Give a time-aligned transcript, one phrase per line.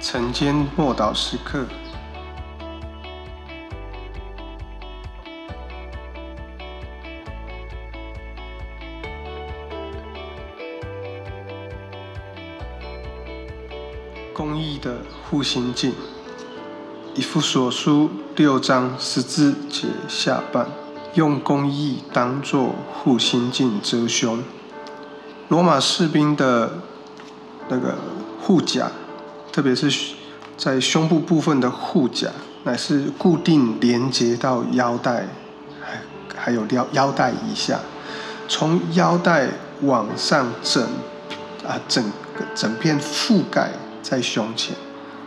[0.00, 1.66] 晨间默祷时刻，
[14.32, 15.92] 公益的护心镜，
[17.14, 20.66] 一副所书六章十字节下半，
[21.12, 24.42] 用公益当作护心镜遮胸。
[25.48, 26.78] 罗马士兵的
[27.68, 27.98] 那个
[28.40, 28.90] 护甲。
[29.52, 30.14] 特别是
[30.56, 32.28] 在胸部部分的护甲，
[32.64, 35.26] 乃是固定连接到腰带，
[35.80, 36.00] 还
[36.36, 37.80] 还有腰腰带以下，
[38.48, 39.48] 从腰带
[39.82, 40.82] 往上整
[41.66, 43.70] 啊整个整片覆盖
[44.02, 44.76] 在胸前，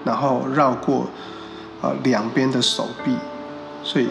[0.05, 1.07] 然后绕过
[1.81, 3.15] 啊两边的手臂，
[3.83, 4.07] 所以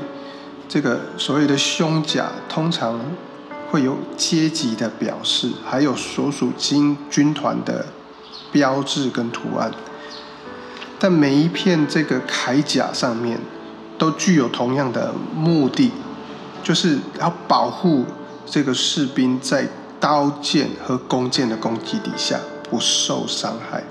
[0.69, 3.01] 这个所谓的胸甲通常
[3.71, 7.87] 会有阶级的表示，还有所属军军团的
[8.51, 9.71] 标志跟图案。
[11.03, 13.37] 在每一片这个铠甲上面，
[13.99, 15.91] 都具有同样的目的，
[16.63, 18.05] 就是要保护
[18.47, 19.67] 这个士兵在
[19.99, 22.39] 刀剑和弓箭的攻击底下
[22.71, 23.83] 不受伤害。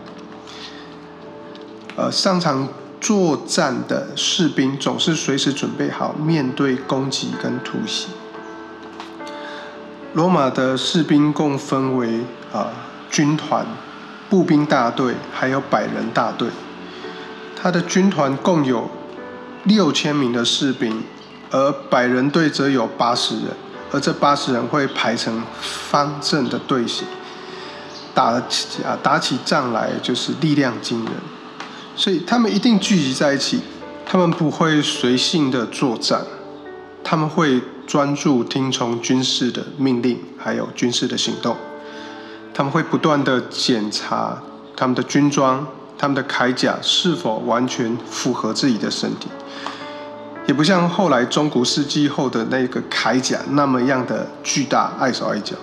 [1.97, 2.69] 呃，上场
[3.01, 8.07] 作战的士兵总是随时准备好面对攻击跟突袭。
[10.13, 12.21] 罗马的士兵共分为
[12.53, 12.71] 啊
[13.09, 13.65] 军团、
[14.29, 16.47] 步兵大队，还有百人大队。
[17.61, 18.89] 他的军团共有
[19.65, 21.03] 六千名的士兵，
[21.51, 23.45] 而百人队则有八十人，
[23.91, 27.05] 而这八十人会排成方阵的队形，
[28.15, 31.13] 打起啊打起仗来就是力量惊人，
[31.95, 33.61] 所以他们一定聚集在一起，
[34.07, 36.25] 他们不会随性的作战，
[37.03, 41.55] 他们会专注听从军事的命令，还有军事的行动，
[42.55, 44.41] 他们会不断的检查
[44.75, 45.67] 他们的军装。
[46.01, 49.27] 他们的铠甲是否完全符合自己的身体，
[50.47, 55.55] 也不像后来中古世纪后的那个铠甲那么样的巨大、碍手碍脚。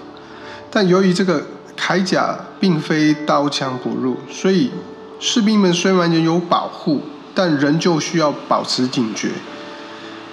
[0.70, 1.44] 但由于这个
[1.76, 4.70] 铠甲并非刀枪不入，所以
[5.18, 7.00] 士兵们虽然有保护，
[7.34, 9.30] 但仍旧需要保持警觉。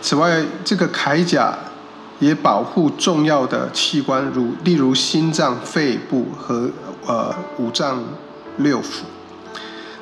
[0.03, 1.57] 此外，这个铠甲
[2.19, 6.69] 也保护重要的器官，如例如心脏、肺部和
[7.07, 8.03] 呃五脏
[8.57, 9.01] 六腑。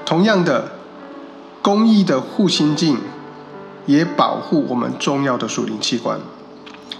[0.05, 0.71] 同样的，
[1.61, 2.97] 公益的护心镜
[3.85, 6.19] 也保护我们重要的属灵器官，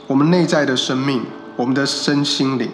[0.08, 1.24] 我们内在的生命，
[1.56, 2.70] 我们的身心灵。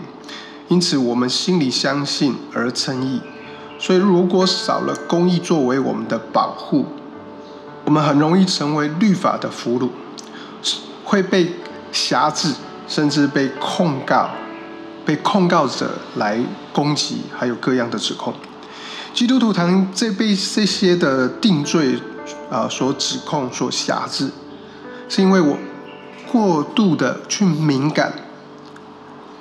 [0.67, 3.19] 因此，我们心里相信而称义。
[3.79, 6.85] 所以，如果少了公益作为我们的保护，
[7.85, 9.89] 我们很容易成为律法的俘虏，
[11.03, 11.53] 会被
[11.91, 12.53] 辖制，
[12.87, 14.29] 甚至被控告，
[15.05, 16.39] 被控告者来
[16.71, 18.31] 攻击，还有各样的指控。
[19.13, 21.99] 基督徒堂这被这些的定罪
[22.49, 24.29] 啊所指控、所辖制，
[25.09, 25.57] 是因为我
[26.31, 28.13] 过度的去敏感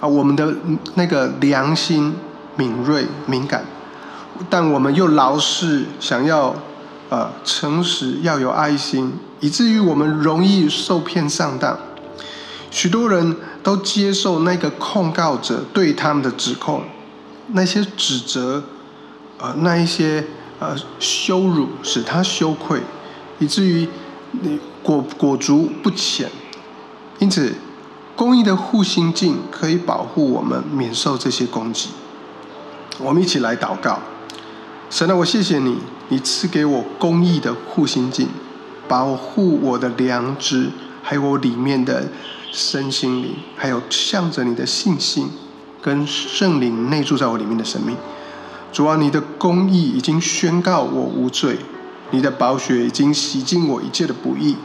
[0.01, 0.53] 啊，我们的
[0.95, 2.15] 那个良心
[2.57, 3.65] 敏锐敏感，
[4.51, 6.57] 但我们又老是想要
[7.11, 11.79] 呃诚实，要有爱心，以至于我们容易受骗上当。
[12.71, 16.83] 许多人都接受那个控告者对他们的指控，
[17.53, 18.65] 那些指责。
[19.39, 20.25] 呃，那一些
[20.59, 22.81] 呃羞辱使他羞愧，
[23.39, 23.89] 以至于
[24.33, 26.29] 你裹裹足不前。
[27.21, 27.55] 因此，
[28.15, 31.91] 公益的护心镜可以保护我们免受这些攻击。
[32.99, 34.01] 我们一起来祷告：
[34.91, 35.79] 神啊，我谢谢你，
[36.09, 38.29] 你赐给我公益的护心镜，
[38.89, 40.71] 保护我的良知，
[41.03, 42.09] 还有我里面的
[42.51, 45.31] 身心灵，还有向着你的信心
[45.81, 47.97] 跟圣灵内住在我里面的生命。
[48.73, 51.59] 主啊，你的公义已经宣告我无罪，
[52.11, 54.57] 你的宝血已经洗净我一切的不义，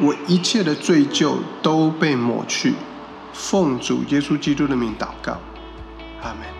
[0.00, 2.74] 我一切的罪疚都被抹去。
[3.32, 5.38] 奉主耶稣基督的名祷告，
[6.22, 6.57] 阿门。